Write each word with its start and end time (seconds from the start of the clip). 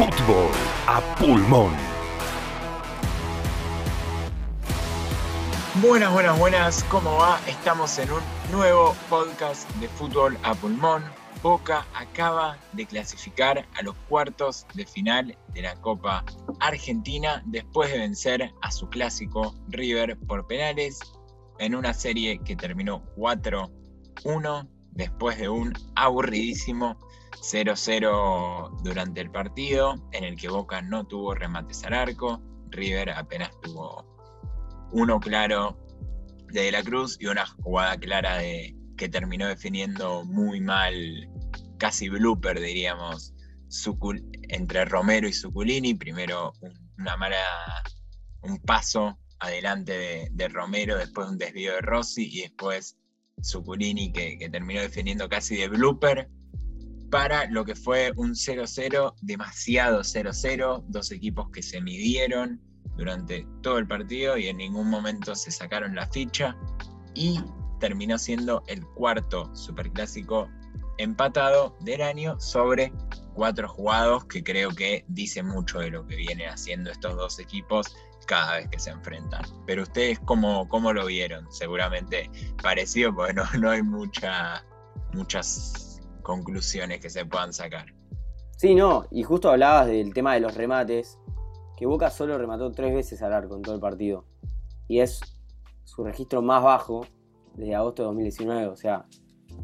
Fútbol 0.00 0.50
a 0.86 0.98
pulmón. 1.16 1.74
Buenas, 5.82 6.10
buenas, 6.10 6.38
buenas, 6.38 6.84
¿cómo 6.84 7.18
va? 7.18 7.38
Estamos 7.46 7.98
en 7.98 8.10
un 8.10 8.22
nuevo 8.50 8.96
podcast 9.10 9.70
de 9.72 9.88
fútbol 9.88 10.38
a 10.42 10.54
pulmón. 10.54 11.04
Boca 11.42 11.86
acaba 11.94 12.56
de 12.72 12.86
clasificar 12.86 13.66
a 13.74 13.82
los 13.82 13.94
cuartos 14.08 14.66
de 14.72 14.86
final 14.86 15.36
de 15.52 15.60
la 15.60 15.74
Copa 15.82 16.24
Argentina 16.60 17.42
después 17.44 17.92
de 17.92 17.98
vencer 17.98 18.54
a 18.62 18.70
su 18.70 18.88
clásico 18.88 19.54
River 19.68 20.18
por 20.20 20.46
penales 20.46 20.98
en 21.58 21.74
una 21.74 21.92
serie 21.92 22.38
que 22.38 22.56
terminó 22.56 23.02
4-1 23.18 24.66
después 24.92 25.38
de 25.38 25.48
un 25.48 25.72
aburridísimo 25.94 26.98
0-0 27.40 28.82
durante 28.82 29.20
el 29.20 29.30
partido 29.30 29.94
en 30.12 30.24
el 30.24 30.36
que 30.36 30.48
Boca 30.48 30.82
no 30.82 31.06
tuvo 31.06 31.34
remates 31.34 31.84
al 31.84 31.94
arco, 31.94 32.42
River 32.70 33.10
apenas 33.10 33.50
tuvo 33.62 34.04
uno 34.92 35.20
claro 35.20 35.78
de, 36.52 36.62
de 36.62 36.72
la 36.72 36.82
Cruz 36.82 37.16
y 37.20 37.26
una 37.26 37.46
jugada 37.46 37.96
clara 37.96 38.38
de 38.38 38.76
que 38.96 39.08
terminó 39.08 39.46
definiendo 39.46 40.24
muy 40.24 40.60
mal, 40.60 40.94
casi 41.78 42.08
blooper 42.08 42.60
diríamos, 42.60 43.32
entre 44.48 44.84
Romero 44.84 45.28
y 45.28 45.32
Suculini, 45.32 45.94
primero 45.94 46.52
una 46.98 47.16
mala, 47.16 47.36
un 48.42 48.58
paso 48.58 49.18
adelante 49.38 49.96
de, 49.96 50.28
de, 50.32 50.48
Romero, 50.48 50.98
después 50.98 51.28
un 51.28 51.38
desvío 51.38 51.72
de 51.72 51.80
Rossi 51.80 52.28
y 52.30 52.42
después 52.42 52.98
Suculini 53.42 54.12
que, 54.12 54.38
que 54.38 54.48
terminó 54.48 54.80
defendiendo 54.80 55.28
casi 55.28 55.56
de 55.56 55.68
blooper 55.68 56.28
para 57.10 57.46
lo 57.46 57.64
que 57.64 57.74
fue 57.74 58.12
un 58.16 58.32
0-0, 58.32 59.14
demasiado 59.20 60.00
0-0, 60.00 60.84
dos 60.88 61.10
equipos 61.10 61.50
que 61.50 61.62
se 61.62 61.80
midieron 61.80 62.60
durante 62.96 63.46
todo 63.62 63.78
el 63.78 63.86
partido 63.86 64.36
y 64.36 64.46
en 64.46 64.58
ningún 64.58 64.88
momento 64.88 65.34
se 65.34 65.50
sacaron 65.50 65.94
la 65.94 66.06
ficha 66.06 66.56
y 67.14 67.40
terminó 67.80 68.18
siendo 68.18 68.62
el 68.68 68.84
cuarto 68.86 69.54
superclásico 69.56 70.48
empatado 70.98 71.76
del 71.80 72.02
año 72.02 72.38
sobre 72.38 72.92
cuatro 73.34 73.68
jugados 73.68 74.26
que 74.26 74.44
creo 74.44 74.70
que 74.70 75.04
dice 75.08 75.42
mucho 75.42 75.80
de 75.80 75.90
lo 75.90 76.06
que 76.06 76.16
vienen 76.16 76.50
haciendo 76.50 76.90
estos 76.90 77.16
dos 77.16 77.38
equipos 77.38 77.96
cada 78.30 78.58
vez 78.58 78.68
que 78.68 78.78
se 78.78 78.90
enfrentan. 78.90 79.42
Pero 79.66 79.82
ustedes 79.82 80.20
cómo, 80.20 80.68
cómo 80.68 80.92
lo 80.92 81.06
vieron? 81.06 81.50
Seguramente 81.50 82.30
parecido 82.62 83.12
porque 83.12 83.34
no, 83.34 83.42
no 83.58 83.70
hay 83.70 83.82
mucha, 83.82 84.64
muchas 85.12 86.00
conclusiones 86.22 87.00
que 87.00 87.10
se 87.10 87.26
puedan 87.26 87.52
sacar. 87.52 87.86
Sí, 88.56 88.76
no, 88.76 89.04
y 89.10 89.24
justo 89.24 89.50
hablabas 89.50 89.88
del 89.88 90.14
tema 90.14 90.34
de 90.34 90.40
los 90.40 90.54
remates, 90.54 91.18
que 91.76 91.86
Boca 91.86 92.08
solo 92.10 92.38
remató 92.38 92.70
tres 92.70 92.94
veces 92.94 93.20
al 93.20 93.32
arco 93.32 93.56
en 93.56 93.62
todo 93.62 93.74
el 93.74 93.80
partido. 93.80 94.24
Y 94.86 95.00
es 95.00 95.18
su 95.82 96.04
registro 96.04 96.40
más 96.40 96.62
bajo 96.62 97.04
desde 97.56 97.74
agosto 97.74 98.02
de 98.02 98.06
2019. 98.06 98.68
O 98.68 98.76
sea, 98.76 99.06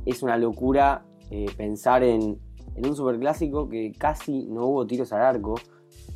es 0.05 0.25
una 0.25 0.37
locura 0.37 1.07
eh, 1.31 1.47
pensar 1.57 2.03
en, 2.03 2.41
en, 2.75 2.87
un 2.87 2.97
superclásico 2.97 3.69
que 3.69 3.93
casi 3.97 4.47
no 4.47 4.67
hubo 4.67 4.87
tiros 4.89 5.13
al 5.13 5.23
arco. 5.23 5.55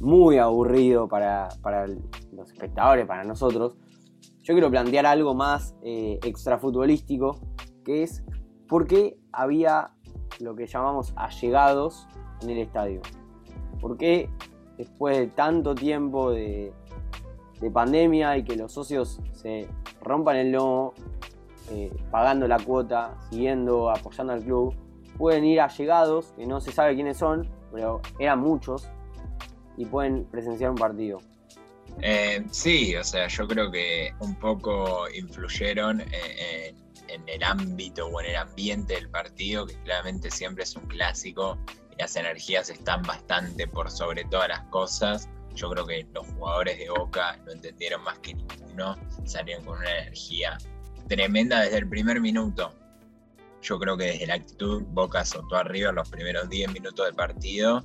Muy 0.01 0.39
aburrido 0.39 1.09
para, 1.09 1.49
para 1.63 1.87
los 1.87 2.53
espectadores, 2.53 3.07
para 3.07 3.25
nosotros. 3.25 3.77
Yo 4.43 4.55
quiero 4.55 4.71
plantear 4.71 5.07
algo 5.07 5.35
más 5.35 5.75
eh, 5.83 6.19
extrafutbolístico, 6.25 7.39
que 7.85 8.03
es 8.03 8.25
por 8.69 8.87
qué 8.87 9.19
había 9.33 9.91
lo 10.41 10.55
que 10.55 10.67
llamamos 10.67 11.13
allegados 11.17 12.07
en 12.43 12.51
el 12.51 12.59
estadio. 12.59 13.03
¿Por 13.81 13.97
qué 13.99 14.31
después 14.79 15.19
de 15.19 15.27
tanto 15.27 15.75
tiempo 15.75 16.31
de, 16.31 16.73
de 17.61 17.71
pandemia 17.71 18.37
y 18.39 18.45
que 18.45 18.57
los 18.57 18.73
socios 18.73 19.21
se 19.33 19.69
rompan 20.01 20.37
el 20.37 20.53
lomo, 20.53 20.95
eh, 21.71 21.93
pagando 22.11 22.49
la 22.49 22.59
cuota, 22.59 23.17
siguiendo, 23.31 23.91
apoyando 23.91 24.33
al 24.33 24.43
club, 24.43 24.75
pueden 25.19 25.45
ir 25.45 25.61
allegados, 25.61 26.33
que 26.37 26.47
no 26.47 26.61
se 26.61 26.73
sabe 26.73 26.95
quiénes 26.95 27.19
son, 27.19 27.49
pero 27.73 28.01
eran 28.19 28.41
muchos, 28.41 28.89
y 29.77 29.87
pueden 29.87 30.25
presenciar 30.25 30.71
un 30.71 30.77
partido. 30.77 31.21
Eh, 32.03 32.45
sí, 32.51 32.95
o 32.97 33.05
sea, 33.05 33.29
yo 33.29 33.47
creo 33.49 33.71
que 33.71 34.13
un 34.21 34.35
poco 34.37 35.09
influyeron 35.11 36.01
en, 36.01 36.77
en 37.09 37.29
el 37.29 37.43
ámbito 37.43 38.07
o 38.07 38.21
en 38.21 38.31
el 38.31 38.37
ambiente 38.37 38.95
del 38.95 39.11
partido, 39.11 39.67
que 39.67 39.75
claramente 39.83 40.31
siempre 40.31 40.65
es 40.65 40.77
un 40.77 40.87
clásico 40.87 41.59
las 42.01 42.17
energías 42.17 42.71
están 42.71 43.03
bastante 43.03 43.69
por 43.69 43.91
sobre 43.91 44.25
todas 44.25 44.49
las 44.49 44.63
cosas. 44.71 45.29
Yo 45.55 45.71
creo 45.71 45.87
que 45.87 46.07
los 46.15 46.27
jugadores 46.29 46.79
de 46.79 46.89
Boca 46.89 47.39
lo 47.45 47.53
entendieron 47.53 48.03
más 48.03 48.19
que 48.21 48.35
ninguno, 48.35 48.97
salieron 49.25 49.65
con 49.67 49.79
una 49.79 49.99
energía 49.99 50.57
tremenda 51.09 51.61
desde 51.61 51.79
el 51.79 51.89
primer 51.89 52.21
minuto. 52.21 52.75
Yo 53.61 53.79
creo 53.79 53.99
que 53.99 54.05
desde 54.05 54.27
la 54.27 54.35
actitud 54.35 54.83
Boca 54.89 55.27
soltó 55.27 55.57
arriba 55.57 55.93
los 55.93 56.09
primeros 56.09 56.49
10 56.49 56.73
minutos 56.73 57.05
del 57.05 57.15
partido 57.15 57.85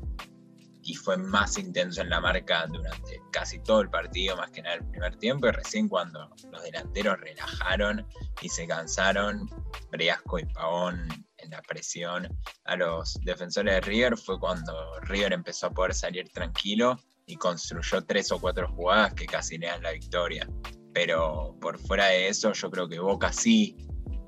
y 0.85 0.93
fue 0.93 1.17
más 1.17 1.57
intenso 1.57 2.01
en 2.01 2.11
la 2.11 2.21
marca 2.21 2.67
durante 2.67 3.19
casi 3.31 3.59
todo 3.59 3.81
el 3.81 3.89
partido, 3.89 4.37
más 4.37 4.51
que 4.51 4.61
nada 4.61 4.75
el 4.75 4.85
primer 4.85 5.15
tiempo, 5.17 5.47
y 5.47 5.51
recién 5.51 5.89
cuando 5.89 6.29
los 6.51 6.63
delanteros 6.63 7.19
relajaron 7.19 8.07
y 8.39 8.49
se 8.49 8.67
cansaron, 8.67 9.49
Briasco 9.91 10.37
y 10.37 10.45
Pavón 10.45 11.07
en 11.37 11.49
la 11.49 11.61
presión 11.63 12.27
a 12.65 12.75
los 12.75 13.19
defensores 13.23 13.73
de 13.73 13.81
River, 13.81 14.15
fue 14.15 14.39
cuando 14.39 14.99
River 15.01 15.33
empezó 15.33 15.67
a 15.67 15.71
poder 15.71 15.95
salir 15.95 16.29
tranquilo 16.29 16.99
y 17.25 17.35
construyó 17.35 18.05
tres 18.05 18.31
o 18.31 18.39
cuatro 18.39 18.67
jugadas 18.67 19.15
que 19.15 19.25
casi 19.25 19.57
le 19.57 19.67
dan 19.67 19.81
la 19.81 19.91
victoria. 19.91 20.47
Pero 20.93 21.57
por 21.59 21.79
fuera 21.79 22.05
de 22.07 22.27
eso, 22.27 22.53
yo 22.53 22.69
creo 22.69 22.87
que 22.87 22.99
Boca 22.99 23.33
sí 23.33 23.75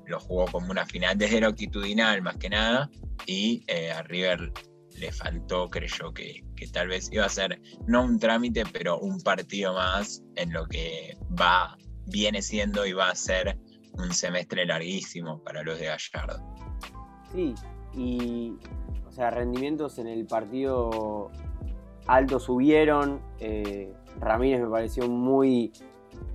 lo 0.06 0.18
jugó 0.18 0.46
como 0.46 0.72
una 0.72 0.84
final 0.86 1.16
desde 1.16 1.40
lo 1.40 1.48
actitudinal 1.48 2.20
más 2.20 2.36
que 2.36 2.50
nada, 2.50 2.90
y 3.26 3.62
eh, 3.68 3.92
a 3.92 4.02
River 4.02 4.52
le 4.98 5.12
faltó, 5.12 5.68
creyó 5.68 6.12
que, 6.12 6.44
que, 6.56 6.66
tal 6.68 6.88
vez 6.88 7.10
iba 7.12 7.24
a 7.24 7.28
ser 7.28 7.60
no 7.86 8.04
un 8.04 8.18
trámite, 8.18 8.64
pero 8.72 8.98
un 8.98 9.20
partido 9.20 9.74
más 9.74 10.22
en 10.36 10.52
lo 10.52 10.66
que 10.66 11.16
va, 11.40 11.76
viene 12.06 12.42
siendo 12.42 12.86
y 12.86 12.92
va 12.92 13.10
a 13.10 13.14
ser 13.14 13.58
un 13.94 14.12
semestre 14.12 14.64
larguísimo 14.66 15.42
para 15.42 15.62
los 15.62 15.78
de 15.78 15.86
Gallardo. 15.86 16.42
Sí, 17.32 17.54
y 17.94 18.54
o 19.06 19.12
sea, 19.12 19.30
rendimientos 19.30 19.98
en 19.98 20.06
el 20.06 20.26
partido 20.26 21.30
alto 22.06 22.38
subieron. 22.38 23.20
Eh, 23.40 23.92
Ramírez 24.20 24.60
me 24.60 24.68
pareció 24.68 25.08
muy, 25.08 25.72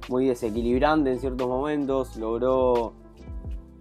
muy 0.10 0.28
desequilibrante 0.28 1.12
en 1.12 1.20
ciertos 1.20 1.48
momentos. 1.48 2.16
Logró 2.18 2.94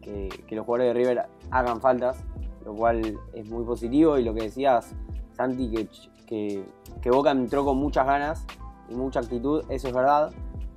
que, 0.01 0.29
que 0.47 0.57
los 0.57 0.65
jugadores 0.65 0.95
de 0.95 1.01
River 1.01 1.27
hagan 1.51 1.81
faltas 1.81 2.25
lo 2.65 2.75
cual 2.75 3.19
es 3.33 3.49
muy 3.49 3.65
positivo. 3.65 4.19
Y 4.19 4.25
lo 4.25 4.35
que 4.35 4.43
decías, 4.43 4.95
Santi, 5.33 5.71
que, 6.27 6.65
que, 7.01 7.11
Boca 7.11 7.31
entró 7.31 7.65
con 7.65 7.77
muchas 7.77 8.07
ganas 8.07 8.47
y 8.89 8.95
mucha 8.95 9.21
actitud, 9.21 9.65
eso 9.69 9.89
es 9.89 9.95
verdad. 9.95 10.33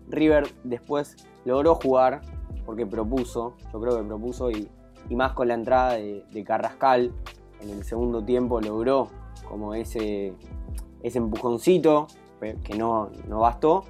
River 0.10 0.48
después 0.64 1.16
logró 1.46 1.76
jugar 1.76 2.22
porque 2.66 2.86
propuso, 2.86 3.56
yo 3.72 3.80
creo 3.80 3.98
que 3.98 4.04
propuso, 4.04 4.52
y, 4.52 4.70
más 5.12 5.34
con 5.34 5.48
la 5.48 5.54
entrada 5.54 5.94
de, 5.94 6.26
de, 6.32 6.44
Carrascal 6.44 7.12
en 7.62 7.70
el 7.70 7.84
segundo 7.84 8.24
tiempo 8.24 8.60
logró 8.60 9.10
como 9.48 9.76
ese, 9.76 10.34
ese 11.04 11.20
empujoncito 11.20 12.08
que 12.64 12.76
no, 12.76 13.10
no 13.28 13.40
bastó. 13.40 13.84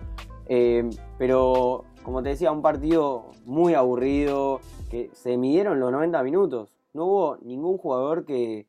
Eh, 0.48 0.90
pero 1.18 1.86
como 2.04 2.22
te 2.22 2.30
decía, 2.30 2.52
un 2.52 2.62
partido 2.62 3.32
muy 3.46 3.74
aburrido, 3.74 4.60
que 4.90 5.10
se 5.14 5.38
midieron 5.38 5.80
los 5.80 5.92
90 5.92 6.22
minutos 6.24 6.75
no 6.96 7.06
hubo 7.06 7.38
ningún 7.44 7.78
jugador 7.78 8.26
que, 8.26 8.68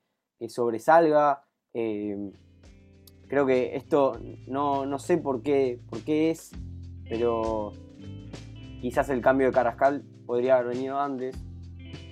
sobresalga. 0.48 1.44
Eh, 1.72 2.32
creo 3.28 3.46
que 3.46 3.76
esto 3.76 4.18
no, 4.48 4.84
no, 4.84 4.98
sé 4.98 5.16
por 5.16 5.42
qué, 5.42 5.80
por 5.88 6.00
qué 6.00 6.30
es, 6.30 6.50
pero 7.08 7.72
quizás 8.82 9.08
el 9.10 9.22
cambio 9.22 9.46
de 9.46 9.52
Carrascal 9.52 10.02
podría 10.26 10.56
haber 10.56 10.74
venido 10.74 10.98
antes. 10.98 11.36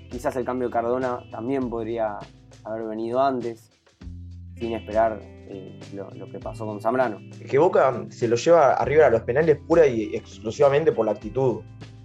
Quizás 0.08 0.37
el 0.37 0.44
cambio 0.44 0.69
de 0.69 0.72
Cardona 0.72 1.19
también 1.32 1.69
podría 1.69 2.19
haber 2.62 2.87
venido 2.87 3.20
antes, 3.20 3.72
sin 4.56 4.72
esperar 4.72 5.19
eh, 5.22 5.81
lo, 5.93 6.10
lo, 6.12 6.31
que 6.31 6.38
pasó 6.38 6.64
con 6.64 6.81
Zambrano. 6.81 7.19
Que 7.50 7.58
Boca 7.58 8.06
se 8.10 8.28
lo 8.28 8.37
lleva 8.37 8.75
arriba 8.75 9.06
a 9.06 9.10
los 9.10 9.22
penales 9.22 9.58
pura 9.67 9.84
y 9.88 10.14
exclusivamente 10.14 10.93
por 10.93 11.06
la 11.06 11.12
actitud 11.12 11.62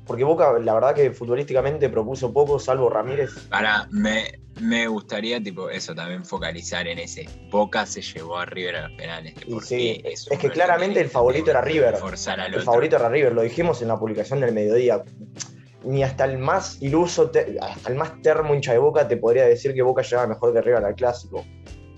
porque 0.09 0.23
Boca, 0.23 0.57
la 0.57 0.73
verdad 0.73 0.95
que 0.95 1.11
futbolísticamente 1.11 1.87
propuso 1.87 2.33
poco, 2.33 2.57
salvo 2.57 2.89
Ramírez. 2.89 3.29
Para, 3.47 3.87
me, 3.91 4.39
me 4.59 4.87
gustaría, 4.87 5.39
tipo, 5.39 5.69
eso 5.69 5.93
también 5.93 6.25
focalizar 6.25 6.87
en 6.87 6.97
ese. 6.97 7.29
Boca 7.51 7.85
se 7.85 8.01
llevó 8.01 8.39
a 8.39 8.45
River 8.47 8.77
a 8.77 8.87
los 8.87 8.97
penales. 8.97 9.35
Sí, 9.63 10.01
es, 10.03 10.27
es 10.27 10.39
que 10.39 10.49
claramente 10.49 10.99
el 10.99 11.09
favorito 11.11 11.51
era 11.51 11.61
River. 11.61 11.93
el 11.93 12.55
otro. 12.55 12.61
favorito 12.63 12.95
era 12.95 13.07
River, 13.07 13.33
lo 13.33 13.43
dijimos 13.43 13.83
en 13.83 13.89
la 13.89 13.99
publicación 13.99 14.39
del 14.39 14.51
mediodía. 14.51 15.03
Ni 15.83 16.01
hasta 16.01 16.25
el 16.25 16.39
más 16.39 16.81
iluso, 16.81 17.29
hasta 17.61 17.89
el 17.91 17.95
más 17.95 18.19
termo 18.23 18.55
hincha 18.55 18.71
de 18.71 18.79
Boca 18.79 19.07
te 19.07 19.15
podría 19.15 19.45
decir 19.45 19.75
que 19.75 19.83
Boca 19.83 20.01
llegaba 20.01 20.25
mejor 20.25 20.53
que 20.53 20.61
River 20.61 20.85
al 20.85 20.95
clásico. 20.95 21.45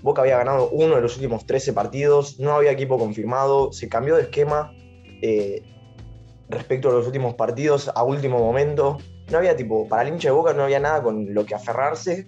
Boca 0.01 0.23
había 0.23 0.35
ganado 0.35 0.69
uno 0.71 0.95
de 0.95 1.01
los 1.01 1.15
últimos 1.15 1.45
13 1.45 1.71
partidos, 1.71 2.41
no 2.41 2.51
había 2.51 2.71
equipo 2.71 2.99
confirmado, 2.99 3.71
se 3.71 3.87
cambió 3.87 4.17
de 4.17 4.23
esquema 4.23 4.73
eh, 5.21 5.63
respecto 6.51 6.89
a 6.89 6.93
los 6.93 7.05
últimos 7.05 7.35
partidos 7.35 7.89
a 7.93 8.03
último 8.03 8.39
momento. 8.39 8.97
No 9.31 9.37
había 9.37 9.55
tipo, 9.55 9.87
para 9.87 10.03
el 10.03 10.09
hincha 10.09 10.29
de 10.29 10.33
Boca 10.33 10.53
no 10.53 10.63
había 10.63 10.79
nada 10.79 11.01
con 11.01 11.33
lo 11.33 11.45
que 11.45 11.55
aferrarse 11.55 12.27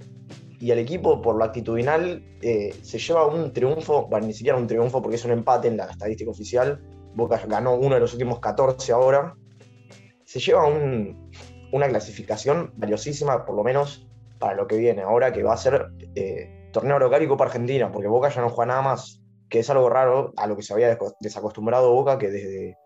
y 0.60 0.72
el 0.72 0.80
equipo 0.80 1.22
por 1.22 1.36
lo 1.36 1.44
actitudinal 1.44 2.24
eh, 2.42 2.74
se 2.82 2.98
lleva 2.98 3.28
un 3.28 3.52
triunfo, 3.52 4.08
bueno, 4.08 4.28
ni 4.28 4.34
siquiera 4.34 4.58
un 4.58 4.66
triunfo 4.66 5.02
porque 5.02 5.18
es 5.18 5.26
un 5.26 5.32
empate 5.32 5.68
en 5.68 5.76
la 5.76 5.86
estadística 5.86 6.32
oficial. 6.32 6.82
Boca 7.16 7.42
ganó 7.48 7.76
uno 7.76 7.96
de 7.96 8.02
los 8.02 8.14
últimos 8.14 8.40
14 8.40 8.94
ahora. 8.94 9.36
Se 10.24 10.40
lleva 10.40 10.66
una 10.66 11.88
clasificación 11.90 12.72
valiosísima, 12.78 13.46
por 13.46 13.56
lo 13.56 13.64
menos 13.64 14.08
para 14.40 14.56
lo 14.56 14.66
que 14.66 14.78
viene 14.78 15.02
ahora, 15.02 15.34
que 15.34 15.44
va 15.44 15.54
a 15.54 15.58
ser 15.58 15.90
eh, 16.16 16.70
torneo 16.72 16.98
local 16.98 17.22
y 17.22 17.28
Copa 17.28 17.44
Argentina, 17.44 17.92
porque 17.92 18.08
Boca 18.08 18.30
ya 18.30 18.42
no 18.42 18.50
juega 18.50 18.70
nada 18.70 18.82
más, 18.84 19.22
que 19.50 19.60
es 19.60 19.70
algo 19.70 19.90
raro 19.90 20.32
a 20.38 20.48
lo 20.48 20.56
que 20.56 20.64
se 20.64 20.74
había 20.74 20.98
desacostumbrado 21.20 21.94
Boca, 21.94 22.18
que 22.18 22.30
desde 22.30 22.78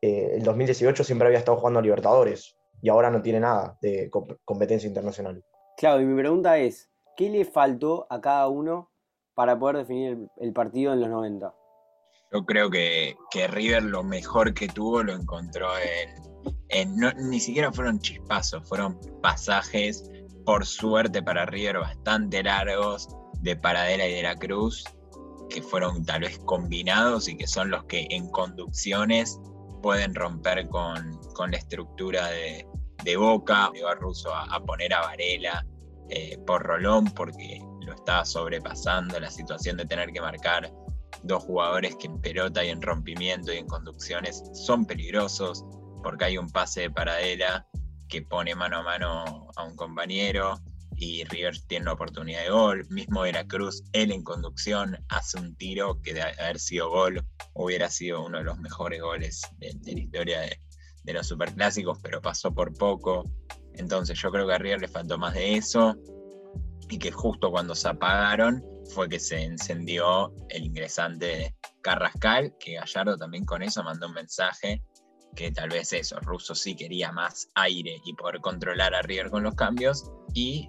eh, 0.00 0.34
el 0.36 0.42
2018 0.42 1.04
siempre 1.04 1.26
había 1.26 1.38
estado 1.38 1.58
jugando 1.58 1.80
a 1.80 1.82
Libertadores 1.82 2.56
y 2.80 2.88
ahora 2.88 3.10
no 3.10 3.22
tiene 3.22 3.40
nada 3.40 3.76
de 3.82 4.10
competencia 4.44 4.86
internacional. 4.86 5.44
Claro, 5.76 6.00
y 6.00 6.04
mi 6.04 6.20
pregunta 6.20 6.58
es, 6.58 6.90
¿qué 7.16 7.28
le 7.30 7.44
faltó 7.44 8.06
a 8.10 8.20
cada 8.20 8.48
uno 8.48 8.90
para 9.34 9.58
poder 9.58 9.78
definir 9.78 10.28
el, 10.36 10.52
partido 10.52 10.92
en 10.92 11.00
los 11.00 11.08
90? 11.08 11.54
Yo 12.32 12.44
creo 12.44 12.70
que, 12.70 13.16
que, 13.30 13.46
River 13.48 13.82
lo 13.84 14.04
mejor 14.04 14.54
que 14.54 14.68
tuvo 14.68 15.02
lo 15.02 15.12
encontró 15.12 15.68
en, 16.68 16.96
ni 17.30 17.40
siquiera 17.40 17.72
fueron 17.72 17.98
chispazos, 17.98 18.68
fueron 18.68 18.98
pasajes 19.22 20.10
por 20.44 20.64
suerte 20.66 21.22
para 21.22 21.46
River, 21.46 21.78
bastante 21.78 22.42
largos 22.42 23.08
de 23.40 23.56
Paradela 23.56 24.06
y 24.06 24.14
de 24.14 24.22
la 24.22 24.36
Cruz, 24.36 24.84
que 25.48 25.62
fueron 25.62 26.04
tal 26.04 26.22
vez 26.22 26.38
combinados 26.40 27.28
y 27.28 27.36
que 27.36 27.46
son 27.46 27.70
los 27.70 27.84
que 27.84 28.06
en 28.10 28.28
conducciones 28.30 29.40
pueden 29.80 30.14
romper 30.14 30.68
con, 30.68 31.18
la 31.50 31.56
estructura 31.56 32.28
de, 32.28 32.66
Boca, 33.16 33.70
llevar 33.72 33.98
Russo 34.00 34.34
a, 34.34 34.60
poner 34.66 34.92
a 34.92 35.00
Varela 35.00 35.64
eh, 36.10 36.36
por 36.46 36.62
Rolón 36.62 37.06
porque 37.06 37.58
lo 37.80 37.94
estaba 37.94 38.24
sobrepasando 38.24 39.18
la 39.18 39.30
situación 39.30 39.78
de 39.78 39.86
tener 39.86 40.12
que 40.12 40.20
marcar 40.20 40.70
dos 41.22 41.42
jugadores 41.44 41.96
que 41.96 42.06
en 42.06 42.20
pelota 42.20 42.62
y 42.64 42.68
en 42.68 42.82
rompimiento 42.82 43.52
y 43.52 43.56
en 43.56 43.66
conducciones 43.66 44.42
son 44.52 44.84
peligrosos 44.84 45.64
porque 46.02 46.26
hay 46.26 46.38
un 46.38 46.48
pase 46.50 46.82
de 46.82 46.90
Paradela 46.90 47.66
que 48.08 48.22
pone 48.22 48.54
mano 48.54 48.78
a 48.78 48.82
mano 48.82 49.48
a 49.56 49.64
un 49.64 49.74
compañero 49.76 50.60
y 51.00 51.24
River 51.24 51.56
tiene 51.68 51.84
una 51.84 51.92
oportunidad 51.92 52.42
de 52.42 52.50
gol. 52.50 52.86
Mismo 52.90 53.22
Veracruz, 53.22 53.84
él 53.92 54.10
en 54.10 54.24
conducción 54.24 54.98
hace 55.08 55.38
un 55.38 55.54
tiro 55.54 56.00
que 56.02 56.14
de 56.14 56.22
haber 56.22 56.58
sido 56.58 56.90
gol 56.90 57.24
hubiera 57.54 57.88
sido 57.88 58.24
uno 58.24 58.38
de 58.38 58.44
los 58.44 58.58
mejores 58.58 59.00
goles 59.00 59.42
de, 59.58 59.76
la 59.84 60.00
historia 60.00 60.40
de, 60.40 61.12
los 61.12 61.26
superclásicos, 61.26 61.98
pero 62.02 62.20
pasó 62.20 62.52
por 62.52 62.76
poco. 62.76 63.30
Entonces 63.74 64.20
yo 64.20 64.30
creo 64.32 64.46
que 64.46 64.54
a 64.54 64.58
River 64.58 64.80
le 64.80 64.88
faltó 64.88 65.16
más 65.18 65.34
de 65.34 65.54
eso 65.54 65.96
y 66.90 66.98
que 66.98 67.12
justo 67.12 67.50
cuando 67.50 67.74
se 67.74 67.88
apagaron 67.88 68.64
fue 68.92 69.08
que 69.08 69.20
se 69.20 69.42
encendió 69.42 70.34
el 70.48 70.64
ingresante 70.64 71.54
Carrascal, 71.80 72.56
que 72.58 72.74
Gallardo 72.74 73.16
también 73.16 73.44
con 73.44 73.62
eso 73.62 73.84
mandó 73.84 74.08
un 74.08 74.14
mensaje 74.14 74.82
que 75.36 75.52
tal 75.52 75.68
vez 75.68 75.92
eso, 75.92 76.18
Russo 76.20 76.54
sí 76.54 76.74
quería 76.74 77.12
más 77.12 77.48
aire 77.54 78.00
y 78.04 78.14
poder 78.14 78.40
controlar 78.40 78.94
a 78.94 79.02
River 79.02 79.30
con 79.30 79.44
los 79.44 79.54
cambios, 79.54 80.10
y 80.34 80.68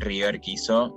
River 0.00 0.40
quiso 0.40 0.96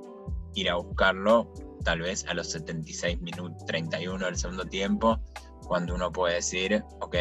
ir 0.56 0.70
a 0.70 0.76
buscarlo 0.76 1.52
tal 1.84 2.02
vez 2.02 2.26
a 2.28 2.34
los 2.34 2.50
76 2.52 3.22
minutos 3.22 3.66
31 3.66 4.26
del 4.26 4.38
segundo 4.38 4.66
tiempo, 4.66 5.20
cuando 5.68 5.96
uno 5.96 6.12
puede 6.12 6.36
decir, 6.36 6.84
ok, 7.02 7.16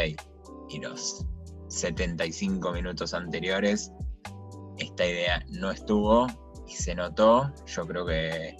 y 0.69 0.81
los 0.81 1.27
75 1.69 2.73
minutos 2.73 3.15
anteriores, 3.15 3.93
esta 4.79 5.07
idea 5.07 5.45
no 5.51 5.71
estuvo 5.71 6.27
y 6.67 6.73
se 6.73 6.95
notó, 6.95 7.53
yo 7.67 7.87
creo 7.87 8.07
que 8.07 8.57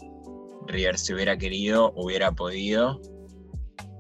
River 0.67 0.99
si 0.99 1.15
hubiera 1.15 1.37
querido, 1.37 1.93
hubiera 1.97 2.33
podido, 2.33 3.01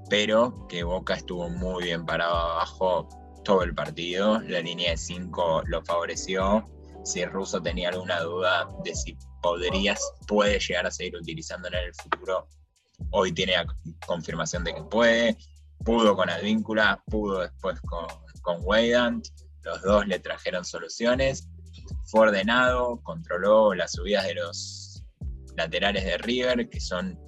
pero 0.08 0.66
que 0.68 0.84
Boca 0.84 1.14
estuvo 1.14 1.48
muy 1.48 1.84
bien 1.84 2.04
parado 2.04 2.34
abajo 2.34 3.08
todo 3.44 3.62
el 3.62 3.74
partido. 3.74 4.40
La 4.40 4.60
línea 4.60 4.90
de 4.90 4.96
5 4.96 5.62
lo 5.66 5.82
favoreció. 5.84 6.68
Si 7.04 7.24
Russo 7.24 7.60
tenía 7.60 7.88
alguna 7.88 8.20
duda 8.20 8.68
de 8.84 8.94
si 8.94 9.16
podrías, 9.42 10.00
puede 10.28 10.58
llegar 10.60 10.86
a 10.86 10.90
seguir 10.90 11.16
utilizándola 11.16 11.80
en 11.80 11.86
el 11.86 11.94
futuro, 11.94 12.46
hoy 13.10 13.32
tiene 13.32 13.54
confirmación 14.06 14.64
de 14.64 14.74
que 14.74 14.82
puede. 14.84 15.36
Pudo 15.84 16.14
con 16.14 16.30
Advíncula, 16.30 17.02
pudo 17.06 17.40
después 17.40 17.80
con, 17.80 18.06
con. 18.42 19.22
Los 19.62 19.82
dos 19.82 20.06
le 20.06 20.18
trajeron 20.20 20.64
soluciones. 20.64 21.48
Fue 22.04 22.20
ordenado, 22.20 23.00
controló 23.02 23.74
las 23.74 23.92
subidas 23.92 24.24
de 24.26 24.34
los 24.34 25.04
laterales 25.56 26.04
de 26.04 26.18
River, 26.18 26.68
que 26.68 26.80
son 26.80 27.18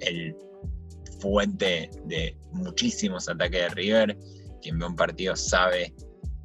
el 0.00 0.36
fuente 1.20 1.90
de 2.04 2.38
muchísimos 2.52 3.28
ataques 3.28 3.62
de 3.62 3.68
River. 3.70 4.18
Quien 4.62 4.78
ve 4.78 4.86
un 4.86 4.96
partido 4.96 5.34
sabe 5.34 5.94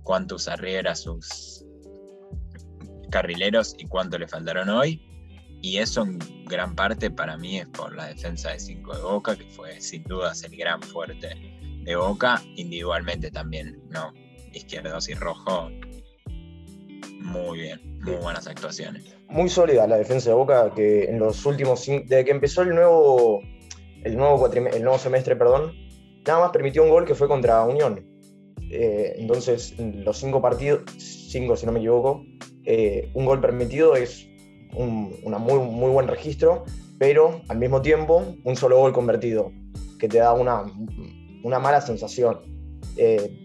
cuánto 0.03 0.35
usa 0.35 0.55
River 0.55 0.87
a 0.87 0.95
sus 0.95 1.65
carrileros 3.13 3.75
y 3.77 3.85
cuánto 3.85 4.17
le 4.17 4.27
faltaron 4.27 4.69
hoy. 4.69 4.99
Y 5.61 5.77
eso 5.77 6.03
en 6.03 6.17
gran 6.45 6.75
parte 6.75 7.11
para 7.11 7.37
mí 7.37 7.59
es 7.59 7.67
por 7.67 7.95
la 7.95 8.07
defensa 8.07 8.51
de 8.51 8.59
5 8.59 8.95
de 8.95 9.01
Boca, 9.03 9.35
que 9.35 9.45
fue 9.45 9.79
sin 9.79 10.03
dudas 10.05 10.43
el 10.43 10.57
gran 10.57 10.81
fuerte 10.81 11.29
de 11.83 11.95
Boca, 11.95 12.41
individualmente 12.55 13.29
también, 13.29 13.81
¿no? 13.89 14.11
Izquierdos 14.51 15.07
y 15.09 15.13
rojo, 15.13 15.69
muy 17.19 17.59
bien, 17.59 17.99
muy 18.01 18.15
buenas 18.15 18.47
actuaciones. 18.47 19.15
Muy 19.29 19.47
sólida 19.47 19.87
la 19.87 19.97
defensa 19.97 20.31
de 20.31 20.35
Boca, 20.35 20.73
que 20.75 21.05
en 21.05 21.19
los 21.19 21.45
últimos, 21.45 21.85
desde 21.85 22.25
que 22.25 22.31
empezó 22.31 22.63
el 22.63 22.69
nuevo 22.69 23.41
el 24.03 24.17
nuevo, 24.17 24.51
el 24.51 24.83
nuevo 24.83 24.97
semestre, 24.97 25.35
perdón, 25.35 25.73
nada 26.25 26.39
más 26.41 26.51
permitió 26.51 26.83
un 26.83 26.89
gol 26.89 27.05
que 27.05 27.15
fue 27.15 27.27
contra 27.27 27.63
Unión. 27.63 28.05
Eh, 28.69 29.13
entonces, 29.17 29.75
los 29.77 30.17
cinco 30.17 30.41
partidos, 30.41 30.81
cinco 30.97 31.55
si 31.55 31.65
no 31.65 31.71
me 31.71 31.79
equivoco, 31.79 32.25
eh, 32.65 33.11
un 33.13 33.25
gol 33.25 33.41
permitido 33.41 33.95
es 33.95 34.27
un 34.75 35.13
muy, 35.23 35.89
buen 35.91 36.07
registro, 36.07 36.65
pero 36.97 37.41
al 37.47 37.57
mismo 37.57 37.81
tiempo 37.81 38.35
un 38.43 38.55
solo 38.55 38.77
gol 38.77 38.93
convertido, 38.93 39.51
que 39.99 40.07
te 40.07 40.19
da 40.19 40.33
una, 40.33 40.63
mala 41.59 41.81
sensación. 41.81 42.39
Eh, 42.97 43.39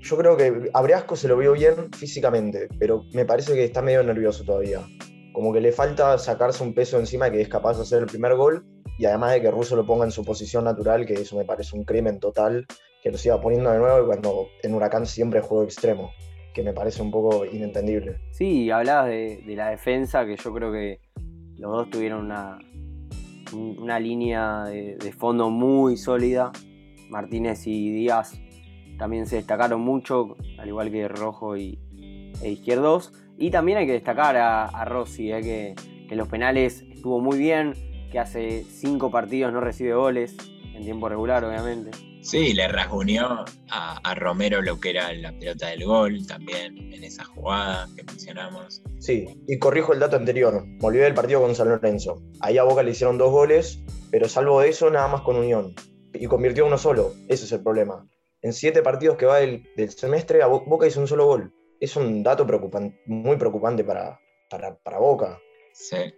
yo 0.00 0.16
creo 0.16 0.36
que 0.36 0.70
a 0.72 1.16
se 1.16 1.28
lo 1.28 1.36
vio 1.36 1.52
bien 1.52 1.92
físicamente, 1.92 2.68
pero 2.78 3.04
me 3.12 3.24
parece 3.24 3.54
que 3.54 3.64
está 3.64 3.82
medio 3.82 4.02
nervioso 4.02 4.44
todavía. 4.44 4.80
Como 5.32 5.52
que 5.52 5.60
le 5.60 5.72
falta 5.72 6.16
sacarse 6.18 6.62
un 6.64 6.74
peso 6.74 6.98
encima 6.98 7.30
que 7.30 7.40
es 7.40 7.48
capaz 7.48 7.76
de 7.76 7.82
hacer 7.82 8.00
el 8.00 8.06
primer 8.06 8.34
gol 8.34 8.64
y 8.98 9.06
además 9.06 9.32
de 9.32 9.42
que 9.42 9.50
Russo 9.50 9.76
lo 9.76 9.86
ponga 9.86 10.04
en 10.04 10.10
su 10.10 10.24
posición 10.24 10.64
natural, 10.64 11.06
que 11.06 11.14
eso 11.14 11.36
me 11.36 11.44
parece 11.44 11.76
un 11.76 11.84
crimen 11.84 12.18
total, 12.18 12.66
que 13.02 13.10
lo 13.10 13.18
siga 13.18 13.40
poniendo 13.40 13.70
de 13.70 13.78
nuevo 13.78 14.06
cuando 14.06 14.48
en 14.62 14.74
Huracán 14.74 15.06
siempre 15.06 15.40
juego 15.40 15.64
extremo, 15.64 16.10
que 16.54 16.62
me 16.62 16.72
parece 16.72 17.02
un 17.02 17.10
poco 17.10 17.44
inentendible. 17.44 18.18
Sí, 18.30 18.70
hablabas 18.70 19.08
de, 19.08 19.42
la 19.46 19.70
defensa, 19.70 20.24
que 20.26 20.36
yo 20.36 20.52
creo 20.52 20.72
que 20.72 21.00
los 21.56 21.70
dos 21.72 21.90
tuvieron 21.90 22.24
una, 22.26 22.58
una 23.52 24.00
línea 24.00 24.64
de, 24.64 25.12
fondo 25.16 25.50
muy 25.50 25.96
sólida. 25.96 26.52
Martínez 27.08 27.66
y 27.66 27.90
Díaz 27.90 28.40
también 28.96 29.26
se 29.26 29.36
destacaron 29.36 29.80
mucho, 29.80 30.36
al 30.58 30.68
igual 30.68 30.90
que 30.92 31.08
Rojo 31.08 31.56
y, 31.56 31.78
e 32.42 32.50
Izquierdos. 32.50 33.12
Y 33.36 33.50
también 33.50 33.78
hay 33.78 33.86
que 33.86 33.92
destacar 33.92 34.36
a, 34.36 34.84
Rossi, 34.84 35.32
eh, 35.32 35.40
que, 35.40 35.74
que 36.08 36.14
los 36.16 36.28
penales 36.28 36.82
estuvo 36.90 37.20
muy 37.20 37.38
bien 37.38 37.74
que 38.10 38.18
hace 38.18 38.64
cinco 38.64 39.10
partidos 39.10 39.52
no 39.52 39.60
recibe 39.60 39.94
goles, 39.94 40.36
en 40.74 40.82
tiempo 40.82 41.08
regular, 41.08 41.44
obviamente. 41.44 41.90
Sí, 42.22 42.52
le 42.52 42.68
rasguñó 42.68 43.44
a, 43.70 44.14
Romero 44.14 44.60
lo 44.60 44.78
que 44.78 44.90
era 44.90 45.12
la 45.14 45.32
pelota 45.32 45.68
del 45.68 45.84
gol 45.84 46.26
también 46.26 46.92
en 46.92 47.02
esa 47.02 47.24
jugada 47.24 47.88
que 47.96 48.04
mencionamos. 48.04 48.82
Sí, 48.98 49.26
y 49.48 49.58
corrijo 49.58 49.92
el 49.92 50.00
dato 50.00 50.16
anterior. 50.16 50.64
volvió 50.78 51.02
del 51.02 51.14
partido 51.14 51.40
con 51.40 51.54
San 51.54 51.68
Lorenzo. 51.68 52.22
Ahí 52.40 52.58
a 52.58 52.64
Boca 52.64 52.82
le 52.82 52.90
hicieron 52.90 53.18
dos 53.18 53.30
goles, 53.30 53.82
pero 54.10 54.28
salvo 54.28 54.62
eso, 54.62 54.90
nada 54.90 55.08
más 55.08 55.22
con 55.22 55.36
Unión. 55.36 55.74
Y 56.12 56.26
convirtió 56.26 56.66
uno 56.66 56.76
solo. 56.76 57.14
Ese 57.28 57.44
es 57.44 57.52
el 57.52 57.62
problema. 57.62 58.06
En 58.42 58.52
siete 58.52 58.82
partidos 58.82 59.16
que 59.16 59.26
va 59.26 59.38
del, 59.38 59.64
semestre, 59.90 60.42
a 60.42 60.46
Boca 60.46 60.86
hizo 60.86 61.00
un 61.00 61.08
solo 61.08 61.26
gol. 61.26 61.52
Es 61.80 61.96
un 61.96 62.22
dato 62.22 62.46
preocupante, 62.46 63.00
muy 63.06 63.36
preocupante 63.36 63.84
para, 63.84 64.20
para, 64.50 64.76
para 64.76 64.98
Boca. 64.98 65.38
Sí, 65.72 66.12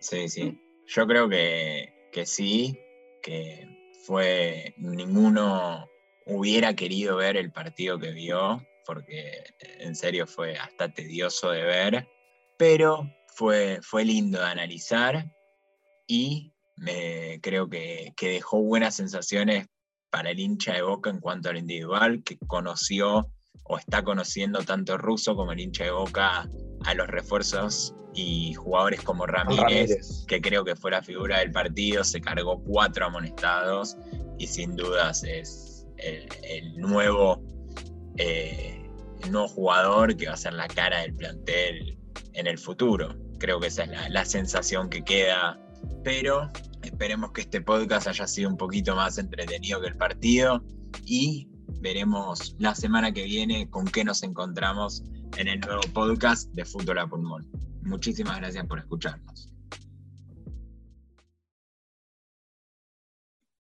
sí, 0.00 0.28
sí. 0.28 0.60
Yo 0.86 1.06
creo 1.06 1.28
que, 1.28 1.92
sí, 2.24 2.76
que 3.22 3.79
fue 4.06 4.74
ninguno 4.78 5.88
hubiera 6.26 6.74
querido 6.74 7.16
ver 7.16 7.36
el 7.36 7.52
partido 7.52 7.98
que 7.98 8.12
vio, 8.12 8.64
porque 8.86 9.44
en 9.78 9.94
serio 9.94 10.26
fue 10.26 10.56
hasta 10.56 10.92
tedioso 10.92 11.50
de 11.50 11.62
ver, 11.62 12.08
pero 12.58 13.10
fue, 13.28 13.80
fue 13.82 14.04
lindo 14.04 14.38
de 14.38 14.46
analizar 14.46 15.32
y 16.06 16.52
me, 16.76 17.40
creo 17.40 17.68
que, 17.68 18.12
que 18.16 18.30
dejó 18.30 18.62
buenas 18.62 18.94
sensaciones 18.94 19.66
para 20.10 20.30
el 20.30 20.40
hincha 20.40 20.74
de 20.74 20.82
Boca 20.82 21.10
en 21.10 21.20
cuanto 21.20 21.50
al 21.50 21.58
individual, 21.58 22.22
que 22.24 22.38
conoció 22.46 23.30
o 23.64 23.78
está 23.78 24.02
conociendo 24.02 24.62
tanto 24.62 24.98
Russo 24.98 25.36
como 25.36 25.52
el 25.52 25.60
hincha 25.60 25.84
de 25.84 25.90
Boca 25.90 26.48
a 26.84 26.94
los 26.94 27.06
refuerzos 27.06 27.94
y 28.14 28.54
jugadores 28.54 29.02
como 29.02 29.26
Ramírez, 29.26 30.24
que 30.26 30.40
creo 30.40 30.64
que 30.64 30.74
fue 30.74 30.90
la 30.90 31.02
figura 31.02 31.38
del 31.38 31.52
partido, 31.52 32.02
se 32.02 32.20
cargó 32.20 32.60
cuatro 32.62 33.06
amonestados 33.06 33.96
y 34.38 34.46
sin 34.46 34.74
dudas 34.74 35.22
es 35.24 35.86
el, 35.98 36.76
nuevo, 36.76 37.42
eh, 38.16 38.90
nuevo 39.28 39.48
jugador 39.48 40.16
que 40.16 40.26
va 40.26 40.34
a 40.34 40.36
ser 40.36 40.54
la 40.54 40.66
cara 40.66 41.02
del 41.02 41.14
plantel 41.14 41.98
en 42.32 42.46
el 42.46 42.58
futuro. 42.58 43.16
Creo 43.38 43.60
que 43.60 43.68
esa 43.68 43.84
es 43.84 43.90
la, 43.90 44.08
la 44.08 44.24
sensación 44.24 44.88
que 44.88 45.04
queda, 45.04 45.60
pero 46.02 46.50
esperemos 46.82 47.32
que 47.32 47.42
este 47.42 47.60
podcast 47.60 48.08
haya 48.08 48.26
sido 48.26 48.50
un 48.50 48.56
poquito 48.56 48.96
más 48.96 49.18
entretenido 49.18 49.80
que 49.80 49.88
el 49.88 49.96
partido 49.96 50.64
y 51.04 51.48
veremos 51.80 52.56
la 52.58 52.74
semana 52.74 53.12
que 53.12 53.24
viene 53.24 53.68
con 53.70 53.86
qué 53.86 54.04
nos 54.04 54.22
encontramos 54.22 55.02
en 55.36 55.48
el 55.48 55.60
nuevo 55.60 55.82
podcast 55.92 56.50
de 56.52 56.64
Fútbol 56.64 56.98
a 56.98 57.06
Pulmón. 57.06 57.48
Muchísimas 57.82 58.38
gracias 58.38 58.66
por 58.66 58.78
escucharnos. 58.78 59.50